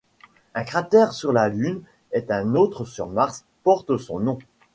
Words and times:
Un 0.55 0.63
cratère 0.63 1.13
sur 1.13 1.31
la 1.31 1.47
Lune 1.47 1.83
et 2.11 2.25
un 2.29 2.55
autre 2.55 2.85
sur 2.85 3.05
Mars 3.05 3.45
portent 3.63 3.97
son 3.99 4.19
nom. 4.19 4.39